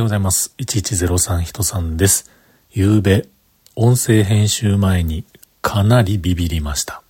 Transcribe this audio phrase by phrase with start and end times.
[0.00, 0.54] はようございます。
[0.56, 2.30] 1103人さんです。
[2.70, 3.26] ゆうべ、
[3.76, 5.26] 音声編集前に
[5.60, 7.02] かなりビビりました。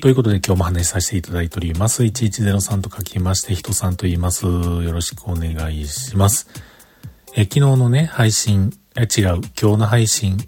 [0.00, 2.04] ということで今日も話させていただいております。
[2.04, 4.46] 1103と書きまして、人さんと言います。
[4.46, 6.48] よろしくお願いします。
[7.34, 10.38] え昨日のね、配信、え違う、今日の配信、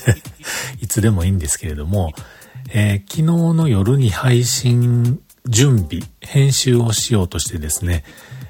[0.80, 2.14] いつでもいいんですけれども、
[2.70, 8.02] えー、昨日の夜に配信準備、編集をしようとしてですね、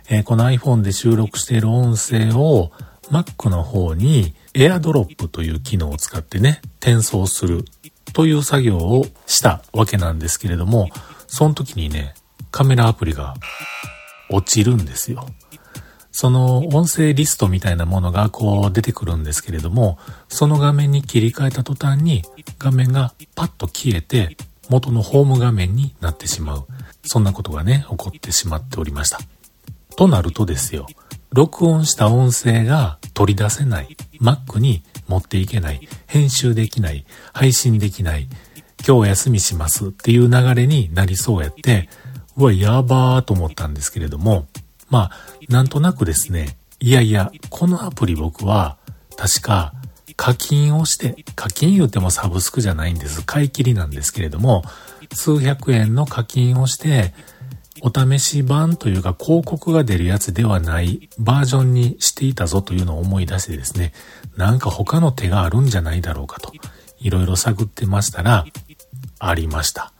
[0.09, 2.73] えー、この iPhone で収録している音声を
[3.11, 7.65] Mac の方に AirDrop という機能を使ってね、転送する
[8.13, 10.89] という作業をしたわけなんですけれども、
[11.27, 12.15] その時にね、
[12.51, 13.35] カメラアプリが
[14.31, 15.27] 落ちるんですよ。
[16.13, 22.23] その音声リストみたいなものがこう出てくるんですけれども、その画面に切り替えた途端に
[22.59, 24.37] 画面がパッと消えて
[24.71, 26.67] 元のホーム画面になってしまう。
[27.05, 29.19] そんなことがね、起こってしまっておりました。
[29.97, 30.87] となるとですよ、
[31.33, 38.29] 録音した音声が取り出せない、Mac に持っていけない、編集できない、配信できない、
[38.87, 41.89] 今日休みしますっていう流れになりそうやって、
[42.37, 44.47] うわ、やばーと思ったんですけれども、
[44.91, 45.11] まあ、
[45.49, 48.77] なんとなくですね、いやいや、このアプリ僕は、
[49.17, 49.73] 確か、
[50.17, 53.23] 課金をして、課金言ってもサブスクじゃないんです。
[53.25, 54.63] 買い切りなんですけれども、
[55.13, 57.15] 数百円の課金をして、
[57.83, 63.93] お試し版というか広告が出るやつではないバージョンにしていたぞというのを思い出してですね、
[64.37, 66.53] なんか他の手があるんじゃないだろうかと、
[67.01, 68.47] いろいろ探ってましたら、
[69.19, 69.93] ありました。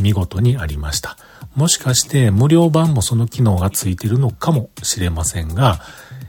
[0.00, 1.16] 見事にありました。
[1.54, 5.80] もしかして無料版もその機能がついてるのかもしれませんが、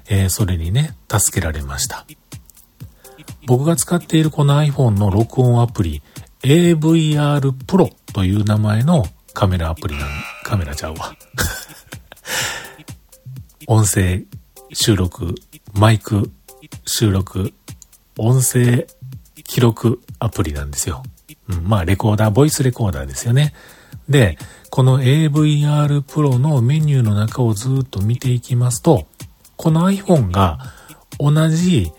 [0.08, 2.06] えー、それにね、助けられました。
[3.48, 6.02] 僕が使っているこの iPhone の録音アプリ、
[6.44, 10.08] AVR Pro という名前のカメラアプリなん、
[10.46, 11.16] カメラちゃうわ。
[13.66, 14.26] 音声
[14.72, 15.34] 収録、
[15.74, 16.32] マイク
[16.86, 17.52] 収録、
[18.20, 18.86] 音声
[19.44, 21.02] 記録アプリなんですよ。
[21.50, 23.56] うん、まあ、レコーダー、ボイスレコーダーですよね。
[24.08, 24.38] で、
[24.70, 29.08] この AVR Pro のメニューの中をずっと見ていきますと、
[29.56, 30.60] この iPhone が
[31.18, 31.92] 同じ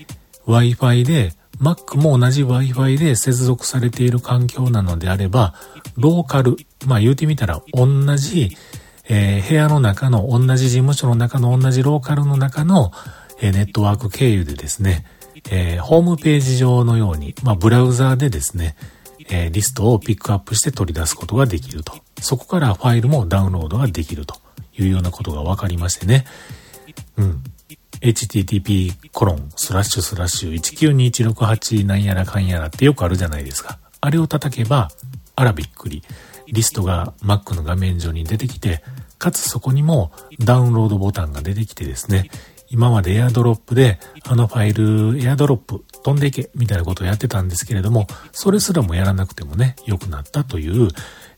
[0.47, 5.55] Wi-Fi で Mac も同じ Wi-Fi で接続されている環境なのであれば、
[5.97, 6.57] ローカル、
[6.87, 8.57] まあ言うてみたら同じ、
[9.09, 12.93] えー、部屋の中の同じ事務所の中の同じローカルの中の、
[13.41, 15.05] えー、ネットワーク経由でですね、
[15.51, 18.77] えー、ホームページ上のように、まあブラウザーでですね、
[19.29, 21.95] えリストをピックアップして取り出すことができると。
[22.21, 24.37] そこからファイルもダウンロードができると
[24.79, 26.25] いうようなことが分かりましてね。
[27.17, 27.43] うん。
[28.01, 30.53] Http コロンスラッシュスラッシュ
[31.33, 33.79] 192168なんやらかんやらってよくあるじゃないですか。
[34.01, 34.89] あれを叩けば、
[35.35, 36.03] あらびっくり。
[36.49, 38.83] リストが Mac の画面上に出てきて、
[39.19, 42.31] かつそこにもダウンロードボタンが出てきてですね、
[42.69, 50.89] 今まで AirDrop であのファイル AirDrop 飛んでいけみたいなことをやってたんですけれども、それすらもやらなくてもね、良くなったという、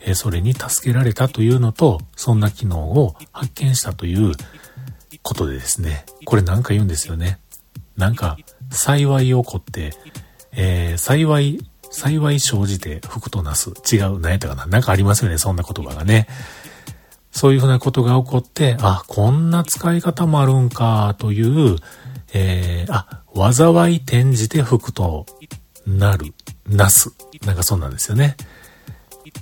[0.00, 4.32] えそれに助けられたというのと、そんな機能を発見したという
[5.22, 7.38] ことでですね、これなんか言うんですよね。
[7.96, 8.38] なんか、
[8.70, 9.92] 幸い起こって、
[10.52, 11.58] えー、幸い、
[11.90, 13.70] 幸い生じて福となす。
[13.92, 16.28] 違う、何やったかななんかありますよね、そんな言葉がね。
[17.30, 21.76] そういうふうなことが起こって、あ、こんな使い方もあるんか、という、
[22.32, 25.26] えー、あ、災い転じて福と
[25.86, 26.34] なる、
[26.66, 27.12] なす。
[27.44, 28.36] なんかそうなんですよね。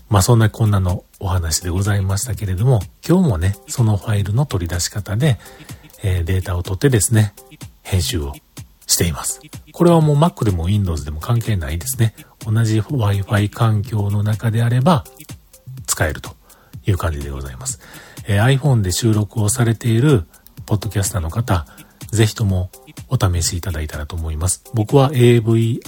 [0.09, 5.39] まあそんなこんなのお話でございましたけれども、今日もね、そのファイルの取り出し方で、
[6.03, 7.35] えー、データを取ってですね、
[7.83, 8.35] 編集を
[8.87, 9.41] しています。
[9.73, 12.15] これはもう Mac でも Windows でも関係ないですね。
[12.45, 15.05] 同じ Wi-Fi 環境の中であれば
[15.87, 16.31] 使えると
[16.87, 17.81] いう感じでございます。
[18.27, 20.25] えー、iPhone で収録をされている
[20.67, 21.67] ポッドキャスターの方、
[22.13, 22.71] ぜひとも
[23.09, 24.65] お試しいただいたらと思います。
[24.75, 25.81] 僕は AVR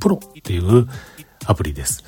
[0.00, 0.88] Pro っていう
[1.46, 2.04] アプリです。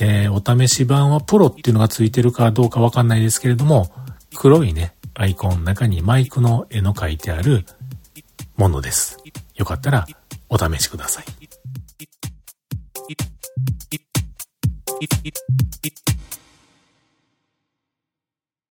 [0.00, 3.92] えー、お試し版はプロっていうのがついてるかどうかわかんないですけれども、
[4.36, 7.64] 黒いね、アイコンの中にマイクの絵の書いてある
[8.56, 9.18] ものです。
[9.56, 10.06] よかったら
[10.48, 11.24] お試しください。